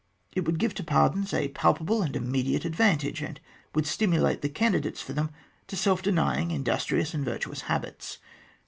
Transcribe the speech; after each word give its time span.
It 0.33 0.45
would 0.47 0.57
give 0.57 0.73
to 0.73 0.83
pardons 0.83 1.31
a 1.31 1.49
palpable 1.49 2.01
and 2.01 2.15
immediate 2.15 2.65
ad 2.65 2.75
vantage, 2.75 3.21
and 3.21 3.39
would 3.75 3.85
stimulate 3.85 4.41
the 4.41 4.49
candidates 4.49 4.99
for 4.99 5.13
them 5.13 5.29
to 5.67 5.77
self 5.77 6.01
denying, 6.01 6.49
industrious, 6.49 7.13
and 7.13 7.23
virtuous 7.23 7.61
habits. 7.69 8.17